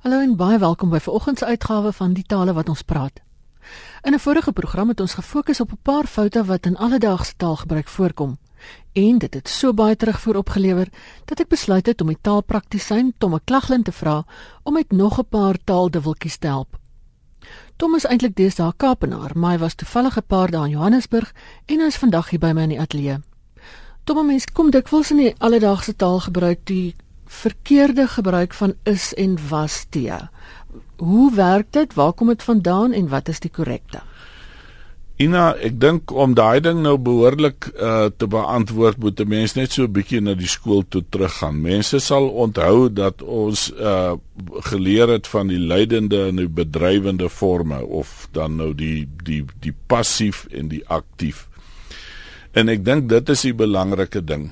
Hallo 0.00 0.22
en 0.24 0.30
baie 0.32 0.56
welkom 0.58 0.88
by 0.88 0.96
vanoggend 1.04 1.38
se 1.38 1.44
uitgawe 1.44 1.90
van 1.92 2.12
Die 2.16 2.24
Tale 2.24 2.54
wat 2.56 2.70
ons 2.72 2.82
praat. 2.88 3.20
In 4.02 4.14
'n 4.14 4.18
vorige 4.18 4.52
program 4.52 4.88
het 4.88 5.00
ons 5.00 5.14
gefokus 5.14 5.60
op 5.60 5.72
'n 5.72 5.78
paar 5.82 6.06
foute 6.06 6.44
wat 6.44 6.66
in 6.66 6.76
alledaagse 6.76 7.36
taalgebruik 7.36 7.88
voorkom. 7.88 8.38
En 8.92 9.18
dit 9.18 9.34
het 9.34 9.48
so 9.48 9.74
baie 9.74 9.96
terugvoer 9.96 10.36
opgelewer 10.36 10.88
dat 11.24 11.40
ek 11.40 11.48
besluit 11.48 11.86
het 11.86 12.00
om 12.00 12.06
die 12.06 12.18
taalpraktisyn 12.20 13.12
Tom 13.18 13.30
McLaglen 13.32 13.82
te 13.82 13.92
vra 13.92 14.24
om 14.62 14.72
met 14.72 14.90
nog 14.90 15.18
'n 15.18 15.28
paar 15.28 15.56
taalduweltjies 15.64 16.36
te 16.36 16.46
help. 16.46 16.78
Tom 17.76 17.94
is 17.94 18.06
eintlik 18.06 18.36
deesdae 18.36 18.72
Kaapenaar, 18.76 19.30
maar 19.34 19.50
hy 19.50 19.58
was 19.58 19.74
toevallig 19.74 20.16
'n 20.16 20.26
paar 20.26 20.50
dae 20.50 20.64
in 20.64 20.70
Johannesburg 20.70 21.34
en 21.66 21.80
hy 21.80 21.86
is 21.86 21.96
vandag 21.96 22.30
hier 22.30 22.40
by 22.40 22.52
my 22.52 22.62
in 22.62 22.68
die 22.68 22.80
ateljee. 22.80 23.20
Tom, 24.04 24.26
mens 24.26 24.44
kom 24.52 24.70
dikwels 24.70 25.10
in 25.10 25.16
die 25.16 25.34
alledaagse 25.38 25.96
taalgebruik 25.96 26.58
die 26.64 26.94
verkeerde 27.30 28.06
gebruik 28.10 28.54
van 28.54 28.74
is 28.82 29.14
en 29.14 29.38
was 29.48 29.86
te. 29.88 30.18
Hoe 30.96 31.34
werk 31.34 31.72
dit? 31.72 31.94
Waar 31.94 32.12
kom 32.12 32.26
dit 32.26 32.42
vandaan 32.42 32.92
en 32.92 33.08
wat 33.08 33.28
is 33.28 33.40
die 33.40 33.50
korrekte? 33.50 34.02
Ina, 35.20 35.52
ek 35.60 35.74
dink 35.76 36.12
om 36.16 36.32
daai 36.34 36.62
ding 36.64 36.80
nou 36.80 36.94
behoorlik 36.96 37.68
uh, 37.76 38.08
te 38.08 38.26
beantwoord 38.26 38.98
moet 39.04 39.20
'n 39.20 39.28
mens 39.28 39.54
net 39.54 39.72
so 39.72 39.84
'n 39.84 39.92
bietjie 39.92 40.20
na 40.20 40.34
die 40.34 40.48
skool 40.48 40.82
toe 40.88 41.04
teruggaan. 41.08 41.60
Mense 41.60 42.00
sal 42.00 42.28
onthou 42.28 42.88
dat 42.88 43.22
ons 43.22 43.72
uh, 43.72 44.16
geleer 44.72 45.08
het 45.08 45.26
van 45.26 45.52
die 45.52 45.58
leidende 45.58 46.26
en 46.28 46.36
die 46.36 46.48
bedrywende 46.48 47.28
forme 47.28 47.84
of 47.84 48.28
dan 48.32 48.56
nou 48.56 48.74
die 48.74 49.08
die 49.24 49.44
die 49.60 49.74
passief 49.86 50.46
en 50.50 50.68
die 50.68 50.82
aktief. 50.88 51.48
En 52.52 52.68
ek 52.68 52.84
dink 52.84 53.08
dit 53.08 53.28
is 53.28 53.40
die 53.42 53.54
belangrike 53.54 54.24
ding 54.24 54.50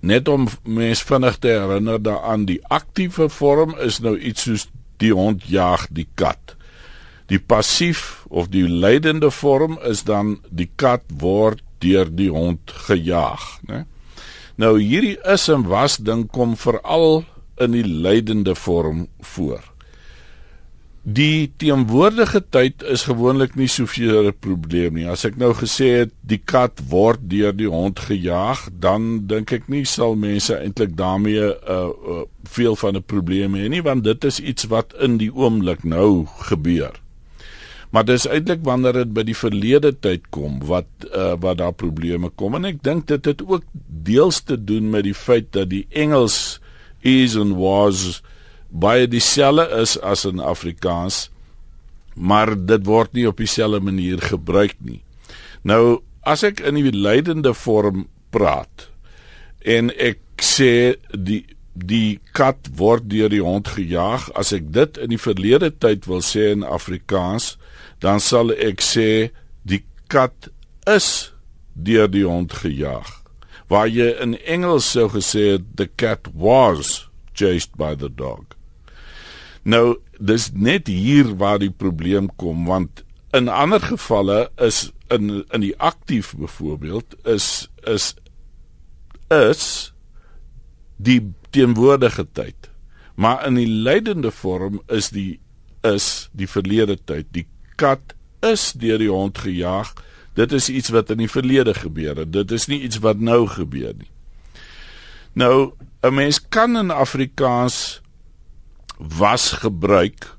net 0.00 0.28
om 0.28 0.48
mens 0.62 1.02
vinnig 1.02 1.38
te 1.38 1.48
herinner 1.48 2.02
daaraan 2.02 2.46
die 2.46 2.60
aktiewe 2.68 3.28
vorm 3.28 3.74
is 3.82 4.00
nou 4.00 4.16
iets 4.18 4.46
soos 4.46 4.68
die 5.02 5.12
hond 5.12 5.44
jag 5.48 5.86
die 5.90 6.08
kat. 6.14 6.56
Die 7.26 7.40
passief 7.42 8.24
of 8.28 8.48
die 8.48 8.66
leidende 8.68 9.30
vorm 9.30 9.78
is 9.84 10.04
dan 10.06 10.38
die 10.48 10.70
kat 10.76 11.04
word 11.20 11.62
deur 11.84 12.08
die 12.08 12.30
hond 12.32 12.72
gejaag, 12.86 13.44
né? 13.68 13.84
Nou 14.56 14.78
hierdie 14.80 15.18
is 15.28 15.48
en 15.52 15.66
was 15.68 15.98
ding 16.00 16.24
kom 16.32 16.54
veral 16.56 17.26
in 17.60 17.74
die 17.76 17.84
leidende 17.84 18.54
vorm 18.56 19.06
voor. 19.20 19.60
Die 21.06 21.52
teenwoordige 21.62 22.40
tyd 22.50 22.82
is 22.82 23.04
gewoonlik 23.06 23.52
nie 23.54 23.68
soveel 23.70 24.26
'n 24.26 24.34
probleem 24.42 24.94
nie. 24.98 25.06
As 25.06 25.24
ek 25.24 25.36
nou 25.38 25.52
gesê 25.54 26.02
het 26.02 26.10
die 26.20 26.42
kat 26.44 26.82
word 26.90 27.30
deur 27.30 27.52
die 27.54 27.70
hond 27.70 28.00
gejaag, 28.00 28.66
dan 28.80 29.26
dink 29.26 29.52
ek 29.52 29.68
nie 29.68 29.84
sal 29.84 30.16
mense 30.16 30.58
eintlik 30.58 30.96
daarmee 30.98 31.46
'n 31.46 31.54
uh, 31.62 31.86
uh, 31.86 32.24
veel 32.42 32.74
van 32.76 32.96
'n 32.96 33.02
probleem 33.06 33.54
hê 33.54 33.68
nie, 33.68 33.82
want 33.82 34.02
dit 34.04 34.24
is 34.24 34.40
iets 34.40 34.64
wat 34.64 34.94
in 34.98 35.16
die 35.18 35.30
oomblik 35.30 35.84
nou 35.84 36.26
gebeur. 36.50 36.98
Maar 37.90 38.04
dis 38.04 38.26
eintlik 38.26 38.64
wanneer 38.64 38.92
dit 38.92 39.12
by 39.14 39.22
die 39.22 39.36
verlede 39.36 39.92
tyd 39.94 40.26
kom 40.30 40.58
wat 40.66 40.86
uh, 41.14 41.34
wat 41.38 41.58
daar 41.58 41.72
probleme 41.72 42.30
kom 42.34 42.54
en 42.54 42.64
ek 42.64 42.82
dink 42.82 43.06
dit 43.06 43.24
het 43.24 43.42
ook 43.46 43.62
deels 44.02 44.40
te 44.42 44.64
doen 44.64 44.90
met 44.90 45.04
die 45.04 45.14
feit 45.14 45.52
dat 45.52 45.70
die 45.70 45.86
Engels 45.90 46.60
is 47.00 47.36
and 47.36 47.54
was 47.54 48.22
baie 48.80 49.08
dieselfde 49.08 49.66
is 49.80 49.96
as 50.04 50.24
in 50.28 50.42
Afrikaans, 50.42 51.26
maar 52.16 52.54
dit 52.56 52.84
word 52.86 53.12
nie 53.16 53.26
op 53.28 53.40
dieselfde 53.40 53.80
manier 53.84 54.20
gebruik 54.22 54.76
nie. 54.80 55.02
Nou, 55.66 56.00
as 56.26 56.44
ek 56.46 56.62
in 56.64 56.78
die 56.78 56.92
leidende 56.92 57.52
vorm 57.54 58.06
praat 58.34 58.88
en 59.64 59.92
ek 59.94 60.20
sê 60.42 60.96
die 61.12 61.44
die 61.76 62.18
kat 62.32 62.70
word 62.78 63.04
deur 63.12 63.28
die 63.28 63.42
hond 63.44 63.68
gejaag, 63.68 64.30
as 64.32 64.54
ek 64.56 64.70
dit 64.72 64.96
in 64.96 65.12
die 65.12 65.20
verlede 65.20 65.68
tyd 65.76 66.06
wil 66.08 66.22
sê 66.24 66.48
in 66.54 66.64
Afrikaans, 66.64 67.58
dan 68.00 68.20
sal 68.22 68.54
ek 68.54 68.80
sê 68.80 69.28
die 69.68 69.82
kat 70.08 70.48
is 70.88 71.34
deur 71.76 72.08
die 72.08 72.24
hond 72.24 72.56
gejaag. 72.62 73.10
Waar 73.68 73.90
jy 73.90 74.08
in 74.22 74.36
Engels 74.46 74.88
sou 74.88 75.08
gesê 75.12 75.56
het 75.56 75.68
the 75.76 75.88
cat 76.00 76.30
was 76.32 77.10
chased 77.34 77.76
by 77.76 77.94
the 77.94 78.08
dog. 78.08 78.45
Nou 79.66 79.98
dis 80.22 80.50
net 80.54 80.86
hier 80.86 81.32
waar 81.40 81.58
die 81.58 81.72
probleem 81.74 82.28
kom 82.38 82.68
want 82.70 83.02
in 83.34 83.50
ander 83.50 83.82
gevalle 83.82 84.46
is 84.62 84.92
in 85.10 85.42
in 85.50 85.64
die 85.64 85.74
aktief 85.82 86.34
byvoorbeeld 86.38 87.16
is 87.26 87.66
is 87.82 88.14
is 89.34 89.92
die 90.96 91.20
teenwoordige 91.50 92.26
tyd. 92.32 92.70
Maar 93.14 93.46
in 93.46 93.58
die 93.58 93.68
leidende 93.68 94.30
vorm 94.30 94.80
is 94.86 95.10
die 95.10 95.40
is 95.82 96.28
die 96.32 96.48
verlede 96.48 96.96
tyd. 97.04 97.26
Die 97.30 97.46
kat 97.76 98.14
is 98.46 98.72
deur 98.72 98.98
die 99.02 99.10
hond 99.10 99.38
gejaag. 99.38 99.92
Dit 100.38 100.52
is 100.52 100.68
iets 100.68 100.92
wat 100.94 101.10
in 101.10 101.24
die 101.24 101.30
verlede 101.30 101.74
gebeur 101.74 102.16
het. 102.22 102.32
Dit 102.32 102.50
is 102.54 102.66
nie 102.70 102.80
iets 102.86 103.00
wat 103.02 103.18
nou 103.18 103.46
gebeur 103.50 103.94
nie. 103.98 104.10
Nou, 105.32 105.72
'n 106.02 106.14
mens 106.14 106.40
kan 106.48 106.76
in 106.76 106.90
Afrikaans 106.90 108.00
was 108.98 109.52
gebruik 109.62 110.36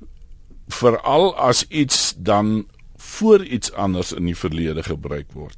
veral 0.68 1.36
as 1.36 1.64
iets 1.68 2.14
dan 2.16 2.66
voor 2.96 3.44
iets 3.44 3.72
anders 3.72 4.12
in 4.12 4.24
die 4.24 4.36
verlede 4.36 4.82
gebruik 4.82 5.32
word. 5.32 5.56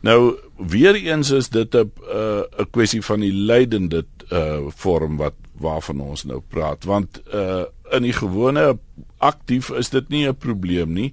Nou 0.00 0.36
weer 0.56 0.94
eens 0.94 1.30
is 1.30 1.48
dit 1.48 1.74
'n 1.74 1.78
'n 1.78 1.92
uh, 2.12 2.66
kwessie 2.70 3.02
van 3.02 3.20
die 3.20 3.32
leidende 3.32 4.04
uh, 4.32 4.58
vorm 4.68 5.16
wat 5.16 5.34
waarvan 5.52 6.00
ons 6.00 6.24
nou 6.24 6.40
praat 6.48 6.84
want 6.84 7.22
uh, 7.34 7.64
in 7.90 8.02
die 8.02 8.12
gewone 8.12 8.78
aktief 9.18 9.70
is 9.70 9.88
dit 9.88 10.08
nie 10.08 10.28
'n 10.28 10.36
probleem 10.36 10.92
nie. 10.92 11.12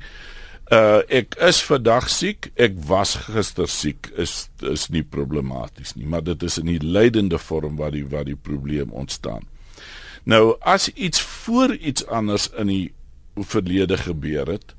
Uh 0.70 1.02
ek 1.08 1.36
is 1.36 1.64
vandag 1.66 2.10
siek, 2.10 2.52
ek 2.56 2.76
was 2.86 3.16
gister 3.16 3.68
siek 3.68 4.12
is 4.18 4.50
is 4.62 4.90
nie 4.90 5.04
problematies 5.04 5.96
nie, 5.96 6.06
maar 6.06 6.24
dit 6.24 6.44
is 6.44 6.58
in 6.58 6.66
die 6.66 6.84
leidende 6.84 7.38
vorm 7.38 7.76
waar 7.76 7.92
die 7.92 8.06
waar 8.06 8.26
die 8.26 8.38
probleem 8.38 8.92
ontstaan. 8.92 9.48
Nou 10.24 10.56
as 10.60 10.90
iets 10.94 11.22
voor 11.22 11.76
iets 11.76 12.06
anders 12.08 12.50
in 12.58 12.68
die 12.68 12.94
verlede 13.36 13.98
gebeur 13.98 14.48
het, 14.48 14.76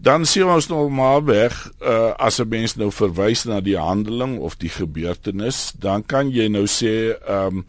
dan 0.00 0.24
sien 0.24 0.48
ons 0.48 0.70
normaalweg 0.70 1.54
uh, 1.82 2.12
as 2.16 2.40
'n 2.40 2.48
mens 2.48 2.76
nou 2.76 2.90
verwys 2.92 3.44
na 3.44 3.60
die 3.60 3.76
handeling 3.76 4.38
of 4.38 4.56
die 4.56 4.68
gebeurtenis, 4.72 5.72
dan 5.78 6.06
kan 6.06 6.30
jy 6.30 6.48
nou 6.48 6.66
sê 6.66 7.16
ehm 7.20 7.46
um, 7.46 7.66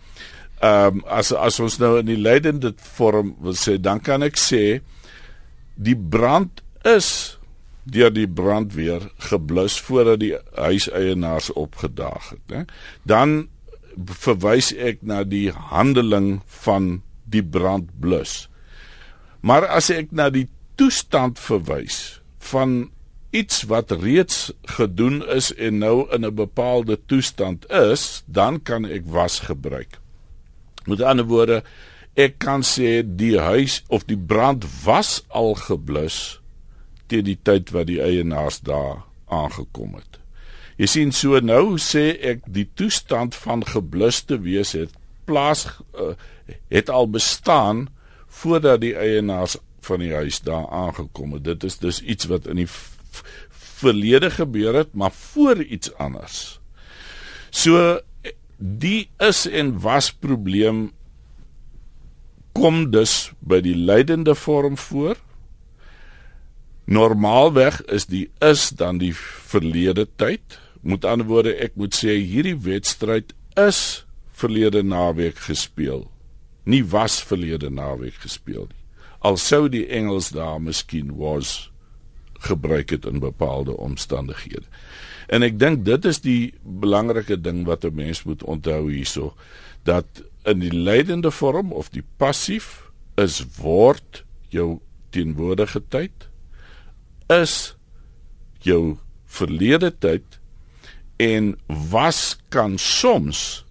ehm 0.61 1.01
um, 1.01 1.03
as 1.07 1.33
as 1.33 1.59
ons 1.59 1.77
nou 1.77 1.99
in 1.99 2.05
die 2.05 2.21
leidende 2.21 2.73
vorm 2.77 3.35
wil 3.41 3.55
sê, 3.57 3.81
dan 3.81 3.99
kan 3.99 4.23
ek 4.23 4.37
sê 4.37 4.81
die 5.75 5.97
brand 5.97 6.61
is 6.85 7.37
deur 7.83 8.13
die 8.13 8.27
brandweer 8.27 9.09
geblus 9.17 9.79
voordat 9.81 10.19
die 10.19 10.35
huiseienaars 10.55 11.51
opgedaag 11.53 12.29
het, 12.29 12.45
né? 12.47 12.65
Dan 13.03 13.47
verwys 14.23 14.71
ek 14.73 15.01
na 15.01 15.23
die 15.23 15.51
handeling 15.51 16.41
van 16.63 17.01
die 17.25 17.43
brandblus. 17.43 18.47
Maar 19.41 19.67
as 19.67 19.89
ek 19.93 20.11
na 20.11 20.29
die 20.29 20.47
toestand 20.79 21.39
verwys 21.41 22.21
van 22.51 22.91
iets 23.31 23.63
wat 23.71 23.91
reeds 23.91 24.51
gedoen 24.75 25.21
is 25.31 25.51
en 25.55 25.77
nou 25.77 26.07
in 26.11 26.25
'n 26.25 26.35
bepaalde 26.35 26.99
toestand 27.05 27.69
is, 27.71 28.23
dan 28.25 28.61
kan 28.61 28.85
ek 28.85 29.03
was 29.05 29.39
gebruik. 29.39 29.99
Met 30.85 31.01
ander 31.01 31.25
woorde, 31.25 31.63
ek 32.13 32.37
kan 32.37 32.61
sê 32.61 33.03
die 33.05 33.39
huis 33.39 33.83
of 33.87 34.03
die 34.05 34.17
brand 34.17 34.65
was 34.83 35.23
al 35.27 35.55
geblus 35.55 36.41
teen 37.07 37.23
die 37.23 37.39
tyd 37.43 37.69
wat 37.69 37.87
die 37.87 38.01
eienaars 38.01 38.59
daar 38.59 39.03
aangekom 39.27 39.95
het. 39.95 40.20
Jy 40.81 40.87
sien 40.89 41.11
so 41.13 41.37
nou 41.45 41.77
sê 41.77 42.15
ek 42.25 42.47
die 42.49 42.65
toestand 42.73 43.35
van 43.37 43.61
gebluste 43.69 44.39
wees 44.41 44.71
het 44.73 44.95
plaas 45.29 45.67
uh, 45.93 46.15
het 46.73 46.89
al 46.89 47.05
bestaan 47.13 47.83
voordat 48.41 48.81
die 48.81 48.95
eienaars 48.97 49.59
van 49.85 50.01
die 50.01 50.13
huis 50.13 50.39
daar 50.41 50.65
aangekom 50.73 51.35
het. 51.37 51.43
Dit 51.45 51.67
is 51.69 51.77
dus 51.77 51.99
iets 52.01 52.25
wat 52.31 52.47
in 52.49 52.63
die 52.63 52.69
verlede 53.81 54.31
gebeur 54.33 54.73
het, 54.81 54.95
maar 54.97 55.13
voor 55.13 55.61
iets 55.61 55.93
anders. 56.01 56.57
So 57.53 57.99
die 58.57 59.09
is 59.21 59.45
en 59.45 59.75
was 59.85 60.09
probleem 60.13 60.89
kom 62.57 62.89
dus 62.89 63.31
by 63.39 63.61
die 63.61 63.77
leidende 63.77 64.33
vorm 64.35 64.77
voor. 64.77 65.15
Normaalweg 66.89 67.83
is 67.85 68.09
die 68.09 68.27
is 68.41 68.69
dan 68.81 68.97
die 68.97 69.13
verlede 69.15 70.07
tyd 70.17 70.60
Met 70.81 71.05
ander 71.05 71.27
woorde, 71.27 71.53
ek 71.55 71.75
moet 71.77 71.95
sê 71.95 72.17
hierdie 72.17 72.57
wedstryd 72.57 73.33
is 73.59 74.05
verlede 74.33 74.81
naweek 74.83 75.37
gespeel. 75.45 76.07
Nie 76.65 76.83
was 76.85 77.19
verlede 77.23 77.69
naweek 77.69 78.21
gespeel 78.23 78.65
nie. 78.69 78.79
Al 79.21 79.37
sou 79.37 79.67
die 79.69 79.85
Engels 79.93 80.31
daar 80.33 80.57
miskien 80.61 81.13
was 81.19 81.69
gebruik 82.41 82.89
het 82.89 83.05
in 83.05 83.21
bepaalde 83.21 83.77
omstandighede. 83.77 84.65
En 85.29 85.45
ek 85.45 85.59
dink 85.61 85.85
dit 85.85 86.05
is 86.09 86.19
die 86.25 86.53
belangrike 86.63 87.37
ding 87.37 87.63
wat 87.69 87.85
'n 87.85 87.95
mens 87.95 88.23
moet 88.23 88.43
onthou 88.43 88.89
hierso 88.89 89.35
dat 89.83 90.23
in 90.45 90.59
die 90.59 90.73
leidende 90.73 91.31
vorm 91.31 91.71
of 91.71 91.89
die 91.89 92.03
passief 92.17 92.91
is 93.15 93.45
word 93.61 94.23
jou 94.49 94.79
teenwoordige 95.09 95.81
tyd 95.89 96.29
is 97.29 97.75
jou 98.59 98.97
verlede 99.25 99.91
tyd 99.99 100.40
en 101.21 101.51
was 101.91 102.37
kan 102.49 102.77
soms 102.81 103.65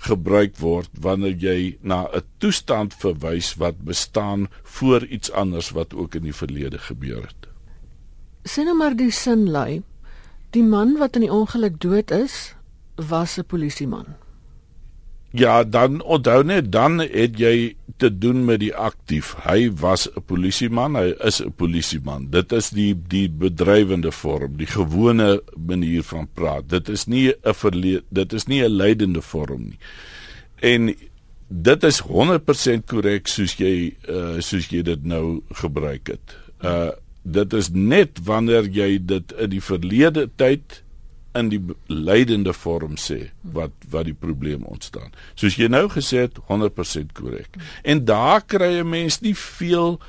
gebruik 0.00 0.56
word 0.58 0.88
wanneer 1.04 1.36
jy 1.36 1.76
na 1.80 2.08
'n 2.08 2.24
toestand 2.42 2.94
verwys 2.94 3.54
wat 3.54 3.84
bestaan 3.84 4.48
voor 4.62 5.06
iets 5.06 5.30
anders 5.30 5.70
wat 5.70 5.94
ook 5.94 6.14
in 6.14 6.22
die 6.22 6.34
verlede 6.34 6.78
gebeur 6.78 7.22
het. 7.22 7.48
Sien 8.42 8.64
nou 8.64 8.76
maar 8.76 8.96
die 8.96 9.10
sin 9.10 9.50
lei. 9.50 9.82
Die 10.50 10.64
man 10.64 10.96
wat 10.98 11.14
in 11.14 11.20
die 11.20 11.32
ongeluk 11.32 11.80
dood 11.80 12.10
is, 12.10 12.54
was 12.96 13.38
'n 13.38 13.44
polisieman. 13.44 14.06
Ja, 15.30 15.64
dan 15.64 16.02
onthou 16.02 16.42
net 16.44 16.72
dan 16.72 16.98
het 16.98 17.38
jy 17.38 17.76
te 18.02 18.08
doen 18.18 18.44
met 18.44 18.58
die 18.64 18.72
aktief. 18.74 19.34
Hy 19.44 19.70
was 19.78 20.08
'n 20.08 20.22
polisieman, 20.26 20.96
hy 20.96 21.14
is 21.22 21.40
'n 21.42 21.52
polisieman. 21.52 22.30
Dit 22.30 22.52
is 22.52 22.70
die 22.70 22.94
die 23.08 23.28
bedrywende 23.28 24.12
vorm, 24.12 24.56
die 24.56 24.66
gewone 24.66 25.42
manier 25.56 26.02
van 26.02 26.28
praat. 26.34 26.68
Dit 26.68 26.88
is 26.88 27.06
nie 27.06 27.32
'n 27.44 28.02
dit 28.10 28.32
is 28.32 28.46
nie 28.46 28.62
'n 28.62 28.70
leidende 28.70 29.22
vorm 29.22 29.62
nie. 29.62 29.78
En 30.60 30.94
dit 31.48 31.82
is 31.82 31.98
100% 31.98 32.86
korrek 32.86 33.28
soos 33.28 33.56
jy 33.58 33.94
uh 34.08 34.40
soos 34.40 34.68
jy 34.70 34.82
dit 34.82 35.04
nou 35.04 35.42
gebruik 35.50 36.06
het. 36.06 36.36
Uh 36.62 36.90
dit 37.22 37.52
is 37.52 37.68
net 37.70 38.18
wanneer 38.24 38.64
jy 38.64 38.98
dit 39.04 39.32
in 39.32 39.50
die 39.50 39.62
verlede 39.62 40.30
tyd 40.36 40.82
in 41.38 41.50
die 41.52 41.60
leidende 41.86 42.52
vorm 42.56 42.96
sê 42.98 43.30
wat 43.54 43.74
wat 43.90 44.08
die 44.08 44.16
probleem 44.16 44.64
ontstaan. 44.66 45.12
Soos 45.38 45.58
jy 45.58 45.68
nou 45.70 45.86
gesê 45.92 46.26
het 46.26 46.40
100% 46.48 47.12
korrek. 47.14 47.58
En 47.82 48.04
daar 48.04 48.42
kry 48.42 48.80
'n 48.80 48.88
mens 48.88 49.20
nie 49.20 49.36
veel 49.36 50.00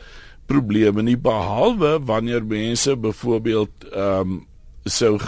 probleme 0.46 1.02
nie 1.02 1.18
behalwe 1.18 2.00
wanneer 2.06 2.46
mense 2.46 2.96
byvoorbeeld 2.96 3.72
ehm 3.92 4.20
um, 4.20 4.48
sou 4.86 5.20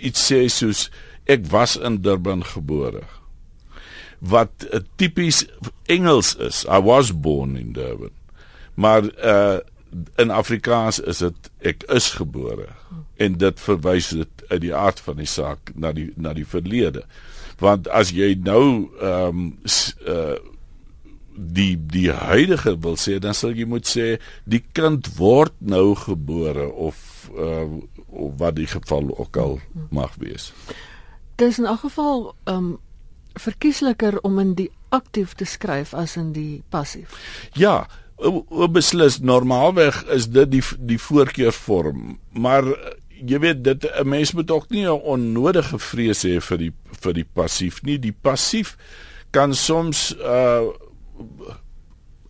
iets 0.00 0.32
sê 0.32 0.48
soos 0.48 0.90
ek 1.24 1.46
was 1.50 1.76
in 1.76 2.00
Durban 2.00 2.44
gebore. 2.44 3.02
Wat 4.18 4.50
uh, 4.72 4.80
tipies 4.96 5.46
Engels 5.86 6.36
is. 6.36 6.64
I 6.64 6.80
was 6.80 7.12
born 7.12 7.56
in 7.56 7.72
Durban. 7.72 8.12
Maar 8.74 9.02
uh 9.04 9.58
in 10.18 10.30
Afrikaans 10.30 10.98
is 10.98 11.20
dit 11.22 11.50
ek 11.70 11.84
is 11.94 12.08
gebore 12.18 12.66
en 13.22 13.36
dit 13.38 13.60
verwys 13.62 14.08
dit 14.10 14.33
uit 14.54 14.64
die 14.64 14.74
aard 14.74 15.02
van 15.04 15.20
die 15.20 15.28
saak 15.30 15.74
na 15.74 15.92
die 15.96 16.10
na 16.16 16.34
die 16.36 16.46
verlede. 16.48 17.04
Want 17.62 17.88
as 17.88 18.14
jy 18.14 18.34
nou 18.40 18.90
ehm 19.00 19.28
um, 19.28 19.46
uh 20.08 20.40
die 21.34 21.74
die 21.90 22.12
huidige 22.14 22.76
wil 22.78 22.94
sê 22.94 23.16
dan 23.18 23.34
sal 23.34 23.56
jy 23.58 23.64
moet 23.66 23.88
sê 23.90 24.20
die 24.46 24.62
kind 24.70 25.08
word 25.18 25.54
nou 25.58 25.96
gebore 25.98 26.68
of 26.70 27.28
uh 27.34 27.66
of 28.14 28.36
wat 28.38 28.54
die 28.54 28.68
geval 28.70 29.10
ook 29.18 29.36
al 29.36 29.58
mag 29.90 30.14
wees. 30.22 30.52
Dit 31.34 31.48
is 31.50 31.58
in 31.58 31.66
elk 31.66 31.82
geval 31.88 32.34
ehm 32.44 32.56
um, 32.56 32.72
verkiesliker 33.34 34.20
om 34.22 34.38
in 34.38 34.54
die 34.54 34.70
aktief 34.94 35.34
te 35.34 35.44
skryf 35.44 35.94
as 35.94 36.14
in 36.16 36.30
die 36.32 36.62
passief. 36.70 37.18
Ja, 37.58 37.88
beslis 38.70 39.18
normaalweg 39.18 40.04
is 40.14 40.28
dit 40.30 40.50
die 40.52 40.62
die 40.78 41.00
voorkeurvorm 41.02 42.18
maar 42.30 42.64
jy 43.26 43.38
weet 43.40 43.64
dit 43.64 43.84
'n 43.84 44.08
mens 44.08 44.32
moet 44.32 44.50
ook 44.50 44.70
nie 44.70 44.84
'n 44.84 45.00
onnodige 45.14 45.78
vrees 45.78 46.24
hê 46.24 46.40
vir 46.40 46.58
die 46.58 46.72
vir 47.00 47.12
die 47.12 47.28
passief 47.34 47.82
nie 47.82 47.98
die 47.98 48.16
passief 48.22 48.76
kan 49.30 49.54
soms 49.54 50.14
uh, 50.18 50.70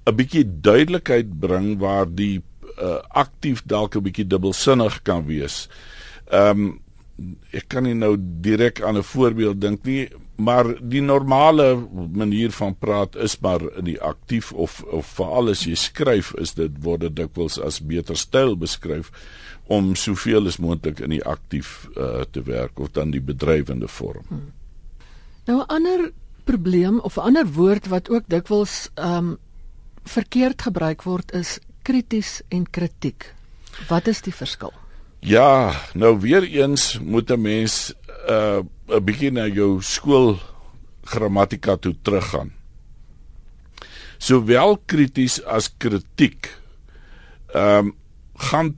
'n 0.07 0.17
bietjie 0.17 0.45
duidelikheid 0.45 1.41
bring 1.41 1.79
waar 1.79 2.07
die 2.07 2.43
uh, 2.79 3.01
aktief 3.09 3.63
dalk 3.67 3.97
'n 3.97 4.03
bietjie 4.03 4.27
dubbelsinnig 4.27 5.03
kan 5.03 5.27
wees. 5.27 5.69
Ehm 6.31 6.51
um, 6.51 6.81
ek 7.55 7.69
kan 7.69 7.85
nie 7.87 7.95
nou 7.95 8.17
direk 8.19 8.83
aan 8.83 8.97
'n 8.99 9.03
voorbeeld 9.03 9.61
dink 9.61 9.85
nie 9.85 10.09
maar 10.37 10.67
die 10.83 11.03
normale 11.03 11.87
manier 12.13 12.51
van 12.51 12.75
praat 12.75 13.17
is 13.17 13.39
maar 13.41 13.63
in 13.79 13.85
die 13.85 14.01
aktief 14.01 14.53
of 14.53 14.83
of 14.83 15.07
veral 15.07 15.49
as 15.49 15.63
jy 15.63 15.75
skryf 15.75 16.33
is 16.43 16.55
dit 16.55 16.73
word 16.83 17.01
dit 17.01 17.17
dikwels 17.17 17.59
as 17.61 17.79
beter 17.79 18.17
styl 18.17 18.57
beskryf 18.57 19.13
om 19.67 19.95
soveel 19.95 20.47
as 20.47 20.61
moontlik 20.61 21.01
in 21.01 21.15
die 21.15 21.25
aktief 21.25 21.89
uh, 21.97 22.21
te 22.31 22.43
werk 22.43 22.79
of 22.79 22.93
dan 22.93 23.11
die 23.11 23.23
bedrywende 23.23 23.89
vorm. 23.89 24.25
Hmm. 24.29 24.53
Nou 25.47 25.61
'n 25.61 25.67
ander 25.67 26.13
probleem 26.45 27.01
of 27.01 27.17
'n 27.17 27.21
ander 27.21 27.47
woord 27.47 27.87
wat 27.87 28.11
ook 28.11 28.25
dikwels 28.27 28.91
ehm 28.95 29.17
um, 29.17 29.37
verkeerd 30.05 30.63
gebruik 30.63 31.03
word 31.03 31.33
is 31.33 31.59
krities 31.83 32.43
en 32.49 32.71
kritiek. 32.71 33.35
Wat 33.89 34.07
is 34.07 34.21
die 34.21 34.35
verskil? 34.35 34.73
Ja, 35.19 35.73
nou 35.95 36.21
weer 36.21 36.43
eens 36.43 36.99
moet 37.01 37.31
'n 37.31 37.41
mens 37.41 37.95
uh 38.29 38.61
'n 38.89 39.05
bietjie 39.05 39.31
na 39.33 39.47
jou 39.47 39.83
skool 39.83 40.39
grammatika 41.05 41.77
toe 41.77 41.95
teruggaan. 42.03 42.53
Sowel 44.19 44.79
krities 44.87 45.43
as 45.45 45.73
kritiek 45.77 46.59
ehm 47.55 47.87
um, 47.87 47.95
gaan 48.35 48.77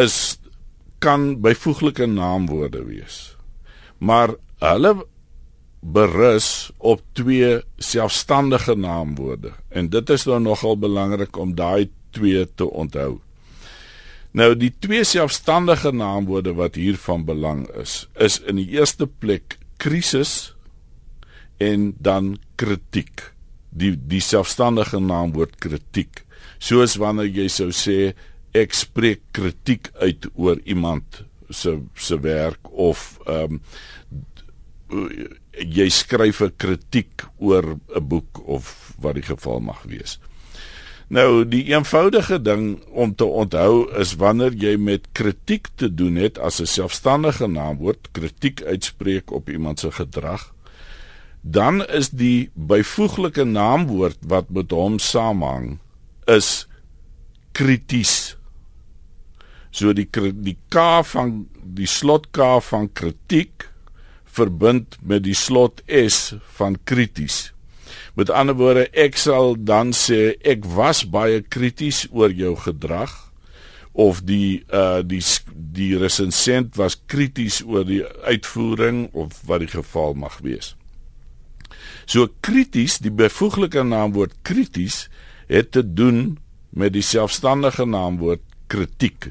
is 0.00 0.38
kan 1.02 1.40
byvoeglike 1.42 2.06
naamwoorde 2.06 2.84
wees. 2.84 3.36
Maar 3.98 4.34
hulle 4.62 4.94
berus 5.82 6.70
op 6.78 7.02
twee 7.18 7.58
selfstandige 7.82 8.76
naamwoorde 8.78 9.50
en 9.68 9.90
dit 9.90 10.10
is 10.10 10.24
nou 10.30 10.38
nogal 10.40 10.78
belangrik 10.78 11.36
om 11.36 11.54
daai 11.58 11.90
twee 12.14 12.46
te 12.54 12.68
onthou. 12.70 13.18
Nou 14.32 14.54
die 14.56 14.70
twee 14.80 15.04
selfstandige 15.04 15.92
naamwoorde 15.92 16.54
wat 16.56 16.78
hier 16.80 16.96
van 16.96 17.24
belang 17.28 17.66
is, 17.82 18.06
is 18.14 18.38
in 18.48 18.56
die 18.56 18.70
eerste 18.78 19.06
plek 19.06 19.58
krisis 19.82 20.54
en 21.60 21.92
dan 21.98 22.36
kritiek. 22.54 23.32
Die 23.68 23.92
die 23.96 24.20
selfstandige 24.24 25.00
naamwoord 25.00 25.58
kritiek. 25.60 26.22
Soos 26.62 26.96
wanneer 27.00 27.28
jy 27.28 27.48
sou 27.52 27.70
sê 27.74 28.12
ek 28.52 28.72
spreek 28.76 29.20
kritiek 29.30 29.90
uit 30.00 30.26
oor 30.34 30.60
iemand 30.64 31.24
se 31.48 31.78
se 31.94 32.20
werk 32.20 32.72
of 32.72 33.18
ehm 33.26 33.58
um, 33.58 33.60
jy 35.52 35.88
skryf 35.88 36.40
'n 36.42 36.52
kritiek 36.56 37.24
oor 37.38 37.76
'n 37.76 38.08
boek 38.08 38.46
of 38.46 38.92
wat 39.00 39.14
die 39.14 39.28
geval 39.28 39.60
mag 39.60 39.82
wees. 39.82 40.18
Nou 41.12 41.44
die 41.44 41.64
eenvoudige 41.68 42.38
ding 42.42 42.80
om 42.88 43.14
te 43.14 43.24
onthou 43.24 43.90
is 44.00 44.14
wanneer 44.16 44.54
jy 44.56 44.76
met 44.76 45.08
kritiek 45.12 45.68
te 45.74 45.94
doen 45.94 46.16
het 46.16 46.38
as 46.38 46.60
'n 46.60 46.66
selfstandige 46.66 47.46
naamwoord, 47.46 48.08
kritiek 48.12 48.62
uitspreek 48.62 49.30
op 49.30 49.48
iemand 49.48 49.80
se 49.80 49.90
gedrag, 49.90 50.54
dan 51.40 51.86
is 51.86 52.08
die 52.08 52.50
byvoeglike 52.54 53.44
naamwoord 53.44 54.18
wat 54.20 54.50
met 54.50 54.70
hom 54.70 54.98
saamhang 54.98 55.78
is 56.24 56.66
krities. 57.52 58.31
So 59.72 59.94
die 59.96 60.08
die 60.12 60.56
K 60.72 61.02
van 61.08 61.46
die 61.62 61.88
slot 61.88 62.30
K 62.36 62.60
van 62.60 62.90
kritiek 62.92 63.68
verbind 64.32 64.98
met 65.00 65.24
die 65.24 65.36
slot 65.36 65.82
S 65.88 66.34
van 66.58 66.78
krities. 66.84 67.50
Met 68.16 68.30
ander 68.30 68.56
woorde, 68.56 68.86
ek 68.92 69.16
sal 69.20 69.56
dan 69.56 69.92
sê 69.96 70.34
ek 70.44 70.66
was 70.76 71.02
baie 71.08 71.40
krities 71.42 72.04
oor 72.12 72.32
jou 72.32 72.54
gedrag 72.60 73.12
of 73.92 74.22
die 74.28 74.64
uh 74.72 75.00
die 75.04 75.22
die 75.52 75.96
resensent 76.00 76.76
was 76.80 76.96
krities 77.08 77.60
oor 77.64 77.84
die 77.88 78.02
uitvoering 78.24 79.06
of 79.12 79.40
wat 79.48 79.64
die 79.64 79.72
geval 79.72 80.16
mag 80.16 80.38
wees. 80.44 80.74
So 82.06 82.28
krities, 82.44 82.98
die 83.00 83.12
byvoeglike 83.12 83.84
naamwoord 83.84 84.34
krities 84.42 85.06
het 85.48 85.72
te 85.72 85.82
doen 85.84 86.38
met 86.70 86.92
die 86.96 87.04
selfstandige 87.04 87.84
naamwoord 87.88 88.42
kritiek. 88.72 89.30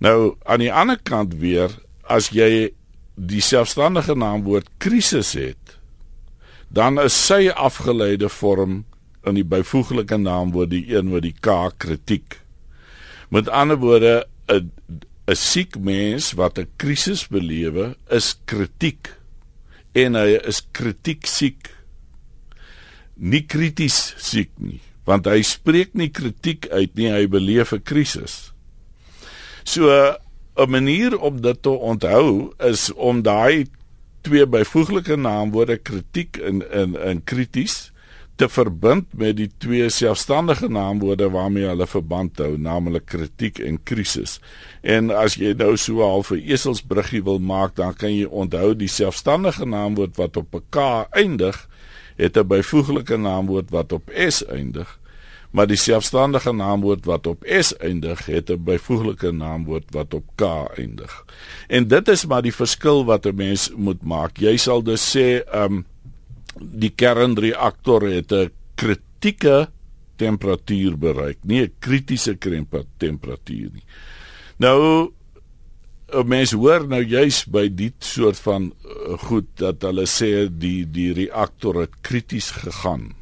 Nou 0.00 0.36
aan 0.44 0.64
die 0.64 0.72
ander 0.72 0.98
kant 1.02 1.34
weer 1.40 1.74
as 2.08 2.30
jy 2.32 2.70
die 3.14 3.42
selfstandige 3.44 4.16
naamwoord 4.16 4.68
krisis 4.78 5.34
het 5.36 5.80
dan 6.70 7.00
is 7.02 7.16
sy 7.26 7.50
afgeleide 7.50 8.28
vorm 8.30 8.84
in 9.26 9.36
die 9.36 9.46
byvoeglike 9.46 10.16
naamwoord 10.22 10.70
die 10.70 10.84
een 10.94 11.10
wat 11.10 11.26
die 11.26 11.34
K 11.34 11.56
kritiek. 11.82 12.38
Met 13.28 13.50
ander 13.50 13.76
woorde 13.82 14.26
'n 14.48 14.70
'n 15.26 15.36
siek 15.36 15.78
mens 15.78 16.32
wat 16.32 16.58
'n 16.58 16.70
krisis 16.76 17.26
belewe 17.26 17.96
is 18.08 18.38
kritiek 18.44 19.14
en 19.92 20.14
hy 20.14 20.38
is 20.46 20.62
kritiek 20.72 21.26
siek. 21.26 21.74
Nie 23.14 23.46
krities 23.46 24.14
siek 24.16 24.50
nie, 24.56 24.80
want 25.04 25.26
hy 25.26 25.42
spreek 25.42 25.94
nie 25.94 26.08
kritiek 26.08 26.68
uit 26.70 26.94
nie, 26.94 27.10
hy 27.10 27.26
beleef 27.26 27.72
'n 27.72 27.82
krisis. 27.82 28.49
So 29.64 30.16
'n 30.56 30.70
manier 30.70 31.18
om 31.18 31.40
dit 31.40 31.62
te 31.62 31.70
onthou 31.70 32.52
is 32.58 32.92
om 32.92 33.22
daai 33.22 33.66
twee 34.20 34.46
byvoeglike 34.46 35.16
naamwoorde 35.16 35.76
kritiek 35.76 36.36
en 36.36 36.60
en 36.70 36.96
en 37.00 37.24
krities 37.24 37.92
te 38.40 38.48
verbind 38.48 39.06
met 39.12 39.36
die 39.36 39.50
twee 39.58 39.88
selfstandige 39.92 40.68
naamwoorde 40.68 41.28
waarmee 41.30 41.66
hulle 41.68 41.86
verband 41.86 42.38
hou, 42.40 42.54
naamlik 42.58 43.04
kritiek 43.04 43.58
en 43.58 43.76
krisis. 43.84 44.38
En 44.80 45.10
as 45.12 45.36
jy 45.36 45.52
nou 45.52 45.76
so 45.76 46.00
half 46.00 46.30
'n 46.32 46.40
eselsbruggie 46.40 47.22
wil 47.24 47.38
maak, 47.38 47.76
dan 47.76 47.94
kan 47.94 48.14
jy 48.14 48.24
onthou 48.24 48.74
die 48.74 48.88
selfstandige 48.88 49.66
naamwoord 49.66 50.16
wat 50.16 50.36
op 50.36 50.54
'n 50.54 50.64
K 50.70 51.06
eindig, 51.10 51.68
het 52.16 52.36
'n 52.36 52.46
byvoeglike 52.46 53.16
naamwoord 53.16 53.70
wat 53.70 53.92
op 53.92 54.10
S 54.28 54.44
eindig 54.46 54.99
maar 55.50 55.66
die 55.66 55.78
selfstandige 55.78 56.52
naamwoord 56.54 57.06
wat 57.10 57.26
op 57.26 57.44
s 57.44 57.72
eindig 57.82 58.26
het 58.26 58.50
'n 58.50 58.64
byvoeglike 58.64 59.32
naamwoord 59.32 59.84
wat 59.90 60.14
op 60.14 60.24
k 60.34 60.42
eindig. 60.76 61.24
En 61.68 61.88
dit 61.88 62.08
is 62.08 62.26
maar 62.26 62.42
die 62.42 62.54
verskil 62.54 63.04
wat 63.04 63.26
'n 63.26 63.34
mens 63.34 63.70
moet 63.76 64.02
maak. 64.02 64.38
Jy 64.38 64.56
sal 64.56 64.82
dus 64.82 65.16
sê 65.16 65.42
um 65.54 65.86
die 66.60 66.90
kernreaktor 66.90 68.02
het 68.02 68.32
'n 68.32 68.50
kritieke 68.74 69.68
temperatuur 70.16 70.98
bereik, 70.98 71.38
nie 71.42 71.62
'n 71.62 71.72
kritiese 71.78 72.38
temperatuur 72.96 73.70
nie. 73.72 73.84
Nou 74.56 75.10
'n 76.12 76.28
mens 76.28 76.52
hoor 76.52 76.86
nou 76.88 77.02
juis 77.02 77.44
by 77.44 77.68
die 77.74 77.92
soort 77.98 78.38
van 78.38 78.72
uh, 78.84 79.18
goed 79.18 79.46
dat 79.54 79.82
hulle 79.82 80.06
sê 80.06 80.48
die 80.50 80.90
die 80.90 81.12
reaktor 81.12 81.80
het 81.80 82.00
krities 82.00 82.50
gegaan 82.50 83.19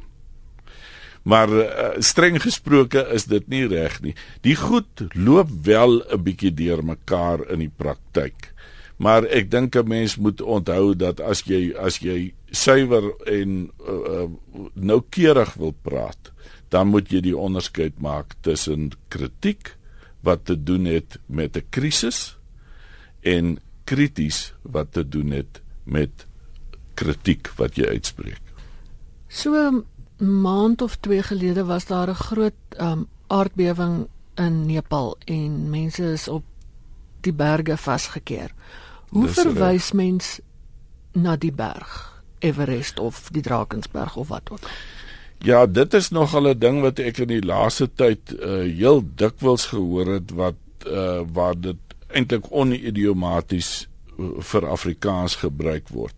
Maar 1.29 1.49
uh, 1.53 1.89
streng 2.01 2.39
gesproke 2.41 3.03
is 3.13 3.27
dit 3.29 3.45
nie 3.51 3.65
reg 3.69 3.99
nie. 4.01 4.15
Die 4.45 4.55
goed 4.57 5.03
loop 5.13 5.51
wel 5.67 6.01
'n 6.01 6.23
bietjie 6.25 6.53
deur 6.53 6.81
mekaar 6.83 7.45
in 7.53 7.59
die 7.59 7.73
praktyk. 7.75 8.53
Maar 8.97 9.23
ek 9.29 9.51
dink 9.51 9.75
'n 9.75 9.87
mens 9.87 10.17
moet 10.17 10.41
onthou 10.41 10.95
dat 10.95 11.21
as 11.21 11.43
jy 11.45 11.75
as 11.77 11.99
jy 12.01 12.33
suiwer 12.51 13.13
en 13.25 13.69
uh, 13.85 14.25
noukeurig 14.73 15.53
wil 15.53 15.75
praat, 15.81 16.31
dan 16.69 16.87
moet 16.87 17.11
jy 17.11 17.21
die 17.21 17.37
onderskeid 17.37 17.99
maak 17.99 18.33
tussen 18.41 18.91
kritiek 19.07 19.75
wat 20.21 20.45
te 20.45 20.57
doen 20.63 20.85
het 20.85 21.19
met 21.25 21.57
'n 21.57 21.65
krisis 21.69 22.37
en 23.21 23.59
krities 23.83 24.53
wat 24.61 24.91
te 24.91 25.03
doen 25.03 25.31
het 25.31 25.61
met 25.83 26.25
kritiek 26.93 27.49
wat 27.55 27.75
jy 27.75 27.85
uitspreek. 27.85 28.41
So 29.27 29.85
maand 30.19 30.81
of 30.81 30.95
twee 30.95 31.23
gelede 31.23 31.65
was 31.65 31.85
daar 31.85 32.09
'n 32.09 32.13
groot 32.13 32.59
um, 32.77 33.07
aardbewing 33.27 34.07
in 34.35 34.65
Nepal 34.65 35.17
en 35.25 35.69
mense 35.69 36.03
is 36.03 36.27
op 36.27 36.43
die 37.21 37.33
berge 37.33 37.77
vasgekeer. 37.77 38.51
Hoe 39.09 39.25
Dis 39.25 39.39
verwys 39.41 39.91
mens 39.91 40.39
na 41.11 41.35
die 41.35 41.51
berg, 41.51 42.23
Everest 42.39 42.99
of 42.99 43.29
die 43.31 43.41
Drakensberg 43.41 44.15
of 44.15 44.27
wat 44.27 44.49
ook? 44.51 44.69
Ja, 45.43 45.65
dit 45.65 45.93
is 45.93 46.09
nog 46.09 46.35
al 46.35 46.49
'n 46.49 46.59
ding 46.59 46.81
wat 46.81 46.99
ek 46.99 47.17
in 47.17 47.27
die 47.27 47.45
laaste 47.45 47.89
tyd 47.95 48.19
uh, 48.39 48.59
heel 48.67 49.03
dikwels 49.15 49.65
gehoor 49.65 50.07
het 50.07 50.31
wat 50.31 50.59
uh, 50.87 51.21
waar 51.33 51.59
dit 51.59 51.77
eintlik 52.07 52.51
onidiomaties 52.51 53.87
uh, 54.19 54.25
vir 54.39 54.67
Afrikaans 54.67 55.35
gebruik 55.35 55.87
word. 55.89 56.15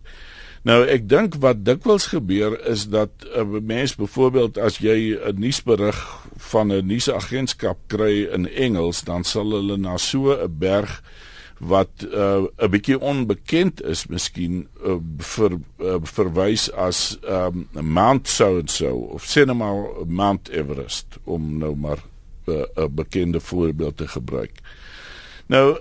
Nou 0.62 0.84
ek 0.86 1.08
dink 1.10 1.34
wat 1.42 1.64
dikwels 1.66 2.06
gebeur 2.12 2.54
is 2.70 2.86
dat 2.86 3.10
'n 3.26 3.56
uh, 3.56 3.60
mens 3.60 3.96
byvoorbeeld 3.98 4.58
as 4.58 4.78
jy 4.78 5.18
'n 5.18 5.40
nuusberig 5.40 5.98
van 6.36 6.70
'n 6.72 6.86
nuusagentskap 6.86 7.78
kry 7.86 8.30
in 8.30 8.46
Engels, 8.46 9.02
dan 9.02 9.24
sal 9.24 9.50
hulle 9.50 9.76
na 9.76 9.96
so 9.96 10.30
'n 10.30 10.58
berg 10.58 11.02
wat 11.58 11.90
'n 12.02 12.46
uh, 12.58 12.68
bietjie 12.70 13.00
onbekend 13.00 13.82
is, 13.82 14.06
miskien 14.06 14.68
uh, 14.86 14.98
vir 15.18 15.58
uh, 15.78 15.98
verwys 16.02 16.70
as 16.70 17.18
um, 17.28 17.68
Mount 17.72 18.28
so 18.28 18.58
and 18.58 18.70
so 18.70 18.94
of 19.14 19.26
Cinema 19.26 19.86
Mount 20.06 20.48
Everest 20.48 21.18
om 21.24 21.58
nou 21.58 21.76
maar 21.76 21.98
'n 22.46 22.66
uh, 22.78 22.86
bekende 22.90 23.40
voorbeeld 23.40 23.96
te 23.96 24.08
gebruik. 24.08 24.60
Nou 25.46 25.78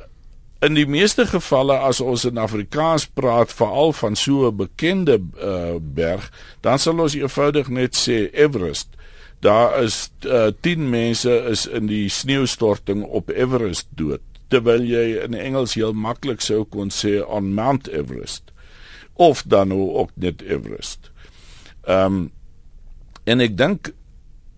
in 0.61 0.77
die 0.77 0.85
meeste 0.85 1.25
gevalle 1.25 1.79
as 1.81 1.99
ons 2.05 2.25
in 2.29 2.37
Afrikaans 2.37 3.07
praat 3.17 3.53
veral 3.53 3.93
van 3.97 4.15
so 4.15 4.47
'n 4.47 4.55
bekende 4.55 5.17
uh, 5.41 5.75
berg, 5.81 6.29
dan 6.61 6.79
sal 6.79 6.99
ons 6.99 7.15
eenvoudig 7.15 7.67
net 7.67 7.95
sê 7.95 8.29
Everest. 8.33 8.87
Daar 9.41 9.83
is 9.83 10.11
uh, 10.25 10.47
eh, 10.47 10.53
10 10.61 10.89
mense 10.89 11.31
is 11.49 11.65
in 11.65 11.87
die 11.87 12.09
sneeustorting 12.09 13.03
op 13.03 13.29
Everest 13.29 13.87
dood, 13.89 14.21
terwyl 14.47 14.83
jy 14.85 15.17
in 15.23 15.33
Engels 15.33 15.73
heel 15.73 15.93
maklik 15.93 16.41
sou 16.41 16.63
kon 16.63 16.89
sê 16.89 17.25
on 17.25 17.53
Mount 17.53 17.87
Everest 17.87 18.51
of 19.13 19.43
dan 19.43 19.67
nou 19.67 19.89
ook 19.97 20.11
net 20.13 20.41
Everest. 20.41 21.11
Ehm 21.83 22.05
um, 22.05 22.31
en 23.23 23.39
ek 23.39 23.57
dink 23.57 23.91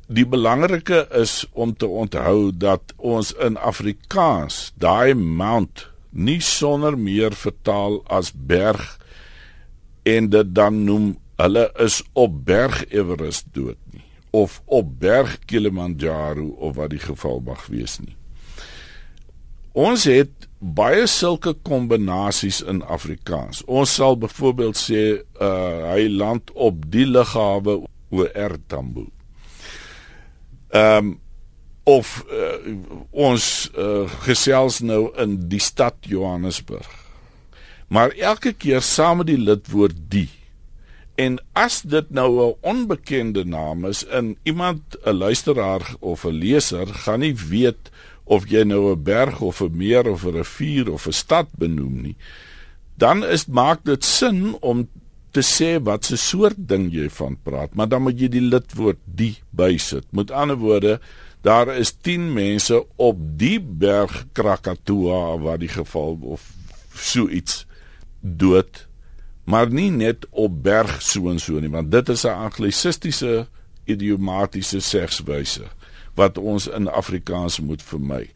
die 0.08 0.26
belangrike 0.28 1.08
is 1.12 1.46
om 1.52 1.74
te 1.76 1.88
onthou 1.88 2.52
dat 2.56 2.94
ons 2.98 3.34
in 3.34 3.58
Afrikaans 3.58 4.72
daai 4.80 5.14
mount 5.14 5.93
nie 6.14 6.40
sonder 6.42 6.98
meer 6.98 7.34
vertaal 7.34 8.02
as 8.06 8.32
berg 8.34 8.82
en 10.08 10.30
dit 10.30 10.56
dan 10.56 10.84
noem 10.86 11.14
hulle 11.42 11.68
is 11.82 12.02
op 12.14 12.46
berg 12.46 12.84
Everest 12.94 13.50
dood 13.54 13.80
nie 13.92 14.04
of 14.34 14.62
op 14.66 15.00
berg 15.00 15.40
Kilimanjaro 15.46 16.48
of 16.58 16.76
wat 16.76 16.90
die 16.90 17.02
geval 17.02 17.42
mag 17.46 17.68
wees 17.70 18.00
nie. 18.02 18.16
Ons 19.74 20.08
het 20.10 20.48
baie 20.58 21.06
sulke 21.10 21.54
kombinasies 21.66 22.62
in 22.66 22.82
Afrikaans. 22.82 23.62
Ons 23.66 23.94
sal 23.98 24.18
byvoorbeeld 24.22 24.78
sê 24.78 25.04
uh 25.42 25.92
hy 25.92 26.08
land 26.10 26.50
op 26.54 26.82
die 26.94 27.06
lughawe 27.10 27.80
oor 28.14 28.58
Tambo. 28.68 29.06
Ehm 30.70 31.14
um, 31.14 31.20
of 31.84 32.24
uh, 32.32 32.76
ons 33.12 33.72
uh, 33.78 34.10
gesels 34.24 34.80
nou 34.80 35.10
in 35.20 35.36
die 35.52 35.60
stad 35.60 35.96
Johannesburg. 36.08 36.88
Maar 37.88 38.16
elke 38.18 38.54
keer 38.54 38.82
saam 38.82 39.22
met 39.22 39.28
die 39.28 39.42
lidwoord 39.42 39.98
die. 40.10 40.30
En 41.20 41.38
as 41.54 41.82
dit 41.82 42.10
nou 42.10 42.30
'n 42.42 42.56
onbekende 42.62 43.44
naam 43.46 43.86
is 43.86 44.06
en 44.06 44.38
iemand 44.44 44.98
'n 45.06 45.14
luisteraar 45.14 45.96
of 46.00 46.26
'n 46.26 46.34
leser 46.34 46.88
gaan 46.88 47.20
nie 47.20 47.36
weet 47.36 47.92
of 48.24 48.50
jy 48.50 48.64
nou 48.64 48.92
'n 48.92 49.04
berg 49.04 49.42
of 49.42 49.62
'n 49.62 49.78
meer 49.78 50.10
of 50.10 50.26
'n 50.26 50.36
rivier 50.36 50.92
of 50.92 51.08
'n 51.08 51.12
stad 51.12 51.48
benoem 51.58 52.02
nie, 52.02 52.16
dan 52.96 53.26
is 53.26 53.46
maak 53.46 53.84
dit 53.84 54.04
sin 54.04 54.58
om 54.62 54.90
te 55.32 55.42
sê 55.42 55.84
wat 55.84 56.06
se 56.06 56.18
soort 56.18 56.58
ding 56.58 56.92
jy 56.94 57.10
van 57.10 57.38
praat, 57.44 57.74
maar 57.74 57.90
dan 57.90 58.02
moet 58.02 58.20
jy 58.20 58.28
die 58.28 58.48
lidwoord 58.54 59.00
die 59.06 59.38
bysit. 59.50 60.06
Met 60.12 60.32
ander 60.32 60.58
woorde, 60.58 61.00
daar 61.44 61.74
is 61.76 61.92
10 62.02 62.32
mense 62.34 62.80
op 62.96 63.20
die 63.40 63.60
berg 63.60 64.26
Krakatoa 64.32 65.38
waar 65.44 65.60
die 65.60 65.72
geval 65.72 66.18
of 66.22 66.48
so 66.96 67.28
iets 67.28 67.66
dood 68.20 68.88
maar 69.44 69.68
nie 69.68 69.90
net 69.92 70.28
op 70.32 70.62
berg 70.64 71.02
so 71.04 71.28
en 71.30 71.40
so 71.40 71.60
nie 71.60 71.72
want 71.72 71.92
dit 71.92 72.10
is 72.10 72.24
'n 72.24 72.48
anglisistiese 72.48 73.48
idiomatiese 73.86 74.80
segswyse 74.80 75.68
wat 76.16 76.38
ons 76.38 76.68
in 76.68 76.88
Afrikaans 76.88 77.60
moet 77.60 77.82
vermy. 77.84 78.30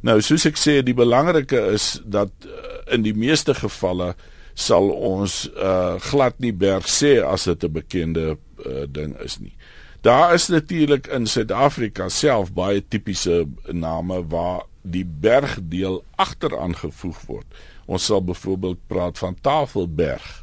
Nou 0.00 0.20
soos 0.20 0.46
ek 0.48 0.58
sê 0.58 0.80
die 0.82 0.96
belangrike 0.96 1.60
is 1.72 2.00
dat 2.04 2.30
uh, 2.46 2.50
in 2.94 3.04
die 3.04 3.14
meeste 3.14 3.54
gevalle 3.54 4.14
sal 4.54 4.90
ons 4.90 5.50
uh, 5.56 6.00
glad 6.10 6.38
nie 6.38 6.52
berg 6.52 6.88
sê 6.90 7.20
as 7.24 7.44
dit 7.44 7.64
'n 7.64 7.72
bekende 7.72 8.36
uh, 8.66 8.84
ding 8.88 9.16
is 9.20 9.38
nie. 9.38 9.54
Daar 10.02 10.34
is 10.34 10.48
natuurlik 10.48 11.06
in 11.06 11.26
Suid-Afrika 11.30 12.08
self 12.10 12.50
baie 12.52 12.82
tipiese 12.82 13.44
name 13.70 14.18
waar 14.26 14.64
die 14.82 15.04
bergdeel 15.06 16.00
agteraan 16.18 16.74
gevoeg 16.74 17.20
word. 17.28 17.60
Ons 17.86 18.08
sal 18.10 18.24
byvoorbeeld 18.26 18.80
praat 18.90 19.18
van 19.22 19.38
Tafelberg 19.40 20.40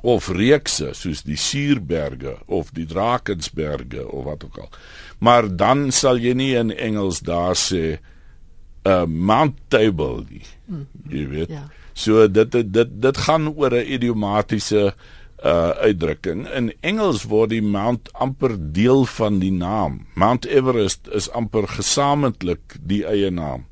of 0.00 0.30
reekse 0.32 0.94
soos 0.96 1.20
die 1.28 1.36
Suurberge 1.36 2.38
of 2.48 2.70
die 2.72 2.86
Drakensberge 2.88 4.06
of 4.08 4.24
wat 4.24 4.48
ook 4.48 4.58
al. 4.64 4.72
Maar 5.20 5.50
dan 5.56 5.90
sal 5.92 6.16
jy 6.16 6.32
nie 6.32 6.54
in 6.56 6.72
Engels 6.72 7.20
daar 7.20 7.56
sê 7.60 8.00
'n 8.00 8.88
uh, 8.88 9.04
Mount 9.04 9.58
Table 9.68 10.24
nie. 10.30 10.46
Hmm. 10.64 10.88
Jy 11.08 11.28
weet. 11.28 11.48
Ja. 11.48 11.68
So 11.92 12.30
dit 12.30 12.52
dit 12.52 12.88
dit 13.02 13.16
gaan 13.16 13.52
oor 13.52 13.76
'n 13.76 13.92
idiomatiese 13.92 14.84
uh 14.86 15.18
uitdrukking. 15.42 16.46
In 16.52 16.72
Engels 16.80 17.24
word 17.24 17.50
die 17.54 17.62
mount 17.64 18.12
amper 18.12 18.56
deel 18.58 19.04
van 19.04 19.38
die 19.40 19.52
naam. 19.52 20.06
Mount 20.14 20.44
Everest 20.46 21.08
is 21.16 21.30
amper 21.30 21.68
gesamentlik 21.68 22.76
die 22.80 23.04
eie 23.08 23.30
naam. 23.30 23.66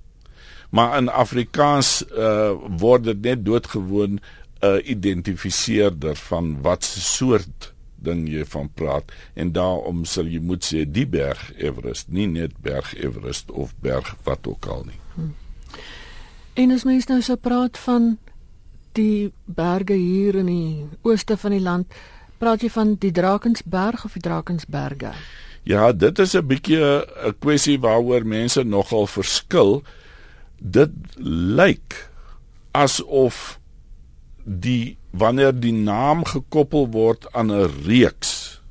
Maar 0.71 0.99
in 0.99 1.09
Afrikaans 1.09 2.03
uh 2.13 2.53
word 2.81 3.05
dit 3.05 3.21
net 3.21 3.45
doodgewoon 3.45 4.19
'n 4.19 4.21
uh, 4.65 4.89
identifiseerder 4.89 6.17
van 6.17 6.61
wat 6.63 6.85
soort 6.85 7.73
ding 7.95 8.29
jy 8.29 8.45
van 8.45 8.71
praat 8.75 9.13
en 9.35 9.53
daarom 9.53 10.05
sal 10.05 10.27
jy 10.31 10.41
moet 10.43 10.65
sê 10.65 10.85
die 10.87 11.07
berg 11.07 11.41
Everest, 11.57 12.09
nie 12.09 12.27
net 12.27 12.57
berg 12.63 12.95
Everest 12.95 13.51
of 13.51 13.75
berg 13.83 14.15
wat 14.27 14.47
ook 14.47 14.67
al 14.67 14.85
nie. 14.87 15.01
Hmm. 15.15 15.35
En 16.55 16.71
as 16.75 16.85
mens 16.85 17.07
nou 17.07 17.21
so 17.23 17.37
praat 17.37 17.79
van 17.79 18.17
die 18.99 19.33
berge 19.47 19.95
hier 19.95 20.41
in 20.43 20.51
die 20.51 20.87
ooste 21.07 21.39
van 21.41 21.55
die 21.55 21.63
land 21.63 21.99
Praat 22.39 22.63
jy 22.63 22.69
van 22.71 22.93
die 23.03 23.11
Drakensberg 23.11 24.05
of 24.07 24.15
die 24.15 24.23
Drakensberge? 24.23 25.11
Ja, 25.67 25.91
dit 25.93 26.19
is 26.19 26.35
'n 26.35 26.47
bietjie 26.47 26.79
'n 26.79 27.35
kwessie 27.41 27.79
waaroor 27.81 28.25
mense 28.25 28.63
nogal 28.63 29.07
verskil. 29.07 29.83
Dit 30.59 30.91
lyk 31.59 32.11
asof 32.73 33.59
die 34.45 34.97
wanneer 35.11 35.53
die 35.53 35.73
naam 35.73 36.25
gekoppel 36.25 36.89
word 36.91 37.27
aan 37.35 37.51
'n 37.51 37.71
reeks 37.87 38.63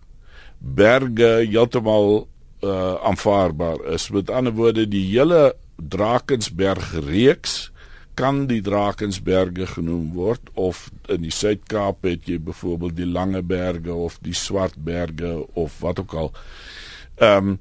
berge 0.57 1.45
heeltemal 1.51 2.27
uh 2.63 2.95
aanvaarbaar 3.03 3.85
is. 3.93 4.09
Met 4.09 4.29
ander 4.29 4.53
woorde, 4.53 4.87
die 4.87 5.05
hele 5.11 5.55
Drakensberg 5.75 6.93
reeks 7.05 7.71
kan 8.17 8.45
die 8.49 8.61
Drakensberge 8.65 9.67
genoem 9.77 10.09
word 10.17 10.49
of 10.57 10.87
in 11.13 11.21
die 11.27 11.33
Suid-Kaap 11.33 12.07
het 12.07 12.25
jy 12.29 12.39
byvoorbeeld 12.41 12.97
die 12.97 13.09
Lange 13.09 13.43
Berge 13.45 13.93
of 13.93 14.17
die 14.25 14.35
Swartberge 14.35 15.45
of 15.53 15.77
wat 15.85 16.01
ook 16.03 16.19
al. 16.25 16.31
Ehm 17.21 17.53
um, 17.53 17.57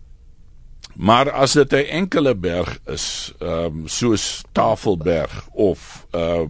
maar 0.97 1.29
as 1.31 1.53
dit 1.53 1.73
'n 1.73 1.91
enkele 1.93 2.35
berg 2.35 2.79
is, 2.87 3.33
ehm 3.39 3.85
um, 3.85 3.89
soos 3.89 4.45
Tafelberg 4.53 5.49
of 5.53 6.07
uh 6.15 6.49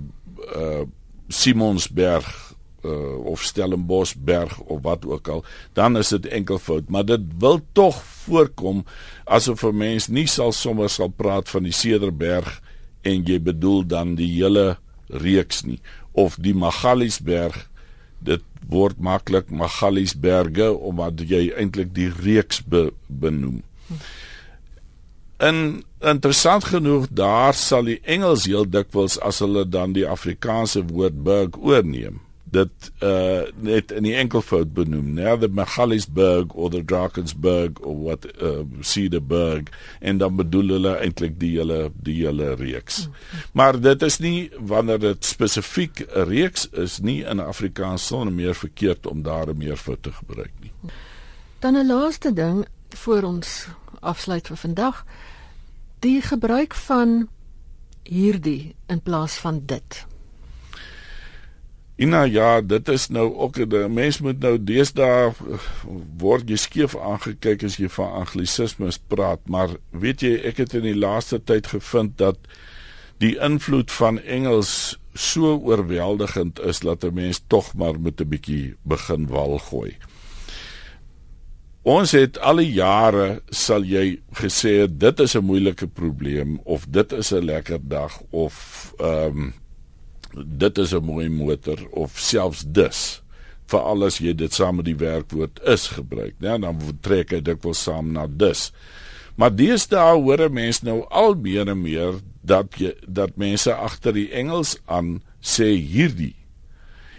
uh 0.55 0.85
Simonsberg 1.29 2.55
uh, 2.85 3.25
of 3.25 3.43
Stellenboschberg 3.43 4.61
of 4.61 4.83
wat 4.83 5.07
ook 5.07 5.29
al, 5.29 5.45
dan 5.73 5.97
is 5.97 6.09
dit 6.09 6.27
enkelvoud, 6.27 6.89
maar 6.89 7.05
dit 7.05 7.21
wil 7.39 7.61
tog 7.73 8.03
voorkom 8.05 8.85
asof 9.25 9.63
'n 9.63 9.77
mens 9.77 10.09
nie 10.09 10.27
sal 10.27 10.53
sommer 10.53 10.89
sal 10.89 11.09
praat 11.09 11.49
van 11.49 11.63
die 11.63 11.73
Cederberg 11.73 12.63
en 13.07 13.25
jy 13.29 13.39
bedoel 13.43 13.87
dan 13.87 14.17
die 14.19 14.29
hele 14.35 14.77
reeks 15.23 15.63
nie 15.69 15.79
of 16.17 16.39
die 16.43 16.55
Magaliesberg 16.57 17.57
dit 18.27 18.45
word 18.73 18.99
maklik 18.99 19.51
Magaliesberge 19.53 20.73
omdat 20.75 21.23
jy 21.31 21.51
eintlik 21.55 21.93
die 21.95 22.09
reeks 22.11 22.63
be, 22.65 22.89
benoem. 23.07 23.61
En 25.37 25.85
interessant 26.01 26.65
genoeg 26.73 27.07
daar 27.13 27.55
sal 27.55 27.87
die 27.93 28.01
Engels 28.03 28.49
heel 28.49 28.67
dikwels 28.67 29.21
as 29.21 29.43
hulle 29.45 29.67
dan 29.69 29.93
die 29.95 30.07
Afrikaanse 30.09 30.83
woord 30.89 31.21
berg 31.27 31.61
oorneem 31.61 32.23
dit 32.55 32.91
uh 33.03 33.43
net 33.59 33.91
in 33.93 34.07
die 34.07 34.15
enkelvoud 34.15 34.73
benoem 34.75 35.09
nou 35.17 35.35
the 35.43 35.49
Magaliesberg 35.49 36.55
of 36.55 36.71
the 36.71 36.83
Drakensberg 36.85 37.81
of 37.83 37.97
what 38.05 38.27
uh, 38.39 38.63
Cedarburg 38.81 39.73
en 40.01 40.19
dan 40.23 40.37
bedoel 40.37 40.77
hulle 40.77 40.95
eintlik 41.03 41.41
die 41.41 41.57
hele 41.57 41.91
die 41.97 42.21
hele 42.23 42.55
reeks. 42.55 43.09
Maar 43.53 43.81
dit 43.81 44.03
is 44.03 44.19
nie 44.23 44.51
wanneer 44.59 45.03
dit 45.03 45.25
spesifiek 45.25 46.07
'n 46.07 46.29
reeks 46.31 46.69
is 46.71 47.01
nie 47.01 47.23
in 47.25 47.41
Afrikaans 47.41 48.07
sonder 48.07 48.33
meer 48.33 48.55
verkeerd 48.55 49.07
om 49.07 49.23
daar 49.23 49.51
'n 49.51 49.59
meervoud 49.59 50.03
te 50.03 50.13
gebruik 50.13 50.53
nie. 50.61 50.73
Dan 51.59 51.75
'n 51.75 51.87
laaste 51.87 52.33
ding 52.33 52.67
voor 52.89 53.23
ons 53.23 53.67
afsluit 54.01 54.47
vir 54.47 54.57
vandag 54.57 55.05
die 55.99 56.21
gebruik 56.23 56.75
van 56.75 57.29
hierdie 58.03 58.75
in 58.87 59.01
plaas 59.03 59.35
van 59.35 59.63
dit. 59.67 60.07
Ina 61.97 62.27
ja, 62.29 62.61
dit 62.61 62.89
is 62.93 63.09
nou 63.09 63.35
ook 63.35 63.57
'n 63.59 63.93
mens 63.93 64.21
moet 64.21 64.39
nou 64.39 64.59
deesdae 64.61 65.33
word 66.19 66.49
jy 66.49 66.57
skeef 66.57 66.97
aangekyk 66.97 67.65
as 67.65 67.77
jy 67.77 67.89
van 67.89 68.13
anglisismes 68.13 68.99
praat, 69.09 69.41
maar 69.49 69.71
weet 69.91 70.21
jy 70.21 70.35
ek 70.45 70.57
het 70.57 70.75
in 70.75 70.83
die 70.83 70.99
laaste 70.99 71.41
tyd 71.45 71.67
gevind 71.67 72.19
dat 72.19 72.37
die 73.19 73.39
invloed 73.41 73.91
van 73.91 74.21
Engels 74.21 74.99
so 75.15 75.57
oorweldigend 75.57 76.61
is 76.61 76.81
dat 76.81 77.05
'n 77.05 77.15
mens 77.15 77.41
tog 77.47 77.75
maar 77.75 78.01
met 78.01 78.21
'n 78.21 78.29
bietjie 78.29 78.75
begin 78.83 79.27
wal 79.27 79.59
gooi. 79.59 79.97
Ons 81.83 82.11
het 82.13 82.39
al 82.39 82.57
die 82.57 82.73
jare 82.73 83.43
sal 83.49 83.83
jy 83.83 84.21
gesê 84.35 84.87
dit 84.99 85.21
is 85.21 85.35
'n 85.35 85.45
moeilike 85.45 85.87
probleem 85.87 86.61
of 86.65 86.87
dit 86.89 87.13
is 87.13 87.33
'n 87.33 87.45
lekker 87.45 87.79
dag 87.89 88.23
of 88.31 88.93
ehm 88.99 89.39
um, 89.39 89.55
dit 90.45 90.79
is 90.79 90.93
'n 90.93 91.05
mooi 91.05 91.29
motor 91.29 91.79
of 91.91 92.19
selfs 92.19 92.65
dus 92.67 93.23
vir 93.67 93.81
alles 93.81 94.19
jy 94.19 94.35
dit 94.35 94.53
saam 94.53 94.77
met 94.77 94.85
die 94.85 94.97
werkwoord 94.97 95.61
is 95.65 95.89
gebruik. 95.89 96.35
Ja, 96.39 96.59
dan 96.59 96.79
trek 97.01 97.31
hy 97.31 97.41
dit 97.41 97.63
wel 97.63 97.75
saam 97.75 98.13
na 98.13 98.27
dus. 98.27 98.73
Maar 99.35 99.55
deesdae 99.55 100.15
hoor 100.15 100.49
'n 100.49 100.53
mens 100.53 100.83
nou 100.83 101.05
al 101.11 101.35
meer 101.35 101.69
en 101.69 101.83
meer 101.83 102.15
dat 102.43 102.79
jy 102.79 102.95
dat 103.07 103.37
mense 103.37 103.75
agter 103.75 104.13
die 104.13 104.31
Engels 104.31 104.79
aan 104.87 105.23
sê 105.41 105.75
hierdie 105.75 106.37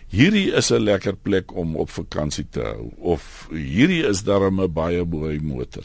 hierdie 0.08 0.52
is 0.52 0.72
'n 0.72 0.84
lekker 0.84 1.16
plek 1.16 1.56
om 1.56 1.76
op 1.76 1.90
vakansie 1.90 2.48
te 2.50 2.62
hou 2.62 2.92
of 2.98 3.48
hierdie 3.52 4.04
is 4.08 4.24
darem 4.24 4.62
'n 4.62 4.74
baie 4.74 5.06
mooi 5.06 5.40
motor. 5.40 5.84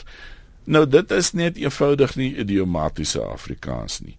Nou 0.65 0.87
dit 0.87 1.11
is 1.11 1.33
net 1.33 1.57
eenvoudig 1.57 2.17
nie 2.17 2.37
idiomatiese 2.37 3.23
Afrikaans 3.23 4.01
nie. 4.01 4.17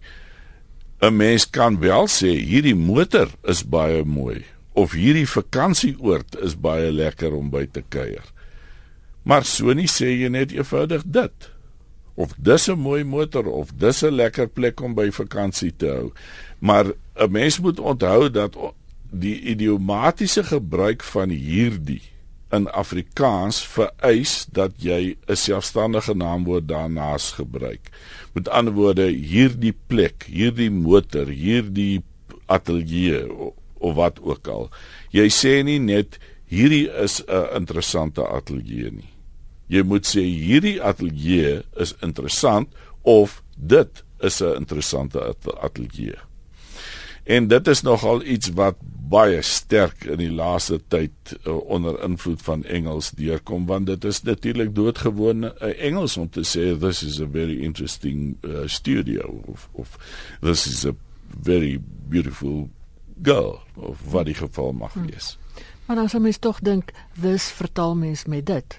'n 1.04 1.16
Mens 1.16 1.50
kan 1.50 1.78
wel 1.78 2.06
sê 2.08 2.30
hierdie 2.32 2.74
motor 2.74 3.28
is 3.42 3.64
baie 3.64 4.04
mooi 4.04 4.44
of 4.72 4.92
hierdie 4.92 5.28
vakansieoord 5.28 6.38
is 6.42 6.54
baie 6.56 6.92
lekker 6.92 7.34
om 7.34 7.50
by 7.50 7.66
te 7.66 7.82
kuier. 7.88 8.24
Maar 9.22 9.44
so 9.44 9.72
nie 9.72 9.88
sê 9.90 10.10
jy 10.10 10.28
net 10.28 10.52
eenvoudig 10.52 11.04
dit 11.04 11.50
of 12.14 12.32
dis 12.38 12.68
'n 12.68 12.78
mooi 12.78 13.04
motor 13.04 13.46
of 13.46 13.74
dis 13.76 14.02
'n 14.02 14.14
lekker 14.14 14.48
plek 14.48 14.80
om 14.80 14.94
by 14.94 15.10
vakansie 15.10 15.72
te 15.76 15.86
hou. 15.86 16.12
Maar 16.58 16.86
'n 17.14 17.30
mens 17.30 17.60
moet 17.60 17.80
onthou 17.80 18.30
dat 18.30 18.56
die 19.10 19.40
idiomatiese 19.40 20.44
gebruik 20.44 21.02
van 21.02 21.28
hierdie 21.30 22.02
in 22.52 22.68
Afrikaans 22.70 23.62
vereis 23.66 24.46
dat 24.52 24.72
jy 24.82 25.16
'n 25.26 25.36
selfstandige 25.36 26.14
naamwoord 26.14 26.68
daarnaas 26.68 27.32
gebruik. 27.32 27.90
Met 28.32 28.48
ander 28.48 28.74
woorde, 28.74 29.06
hierdie 29.06 29.74
plek, 29.86 30.26
hierdie 30.28 30.70
motor, 30.70 31.26
hierdie 31.26 32.02
ateljee 32.46 33.32
of, 33.32 33.54
of 33.74 33.94
wat 33.94 34.20
ook 34.20 34.48
al. 34.48 34.70
Jy 35.10 35.28
sê 35.28 35.62
nie 35.64 35.78
net 35.78 36.18
hierdie 36.46 36.88
is 37.02 37.22
'n 37.26 37.56
interessante 37.56 38.26
ateljee 38.26 38.90
nie. 38.90 39.10
Jy 39.66 39.82
moet 39.82 40.06
sê 40.06 40.20
hierdie 40.20 40.82
ateljee 40.82 41.62
is 41.76 41.94
interessant 42.00 42.68
of 43.02 43.42
dit 43.56 44.04
is 44.20 44.40
'n 44.40 44.56
interessante 44.56 45.34
ateljee. 45.60 46.18
En 47.24 47.48
dit 47.48 47.66
is 47.66 47.82
nogal 47.82 48.22
iets 48.22 48.50
wat 48.56 48.76
baie 49.08 49.42
sterk 49.42 50.04
in 50.04 50.18
die 50.20 50.32
laaste 50.32 50.80
tyd 50.88 51.34
uh, 51.44 51.56
onder 51.56 52.00
invloed 52.02 52.42
van 52.42 52.64
Engels 52.64 53.10
deurkom 53.16 53.66
want 53.68 53.86
dit 53.86 54.04
is 54.04 54.22
natuurlik 54.22 54.74
doodgewoon 54.74 55.44
uh, 55.44 55.72
Engels 55.78 56.16
om 56.16 56.28
te 56.30 56.44
sê 56.44 56.72
this 56.80 57.02
is 57.02 57.20
a 57.20 57.28
very 57.30 57.60
interesting 57.64 58.36
uh, 58.40 58.64
studio 58.66 59.40
of, 59.44 59.68
of 59.72 59.98
this 60.40 60.66
is 60.66 60.84
a 60.88 60.94
very 61.42 61.78
beautiful 62.08 62.68
girl 63.22 63.60
of 63.74 64.00
wat 64.10 64.24
die 64.24 64.34
geval 64.34 64.72
mag 64.72 64.92
hm. 64.92 65.06
wees. 65.06 65.36
Hmm. 65.36 65.64
Maar 65.86 65.98
as 65.98 66.16
mens 66.16 66.40
tog 66.40 66.60
dink 66.64 66.92
this 67.20 67.50
vertaal 67.52 67.94
mens 67.94 68.24
met 68.24 68.46
dit. 68.46 68.78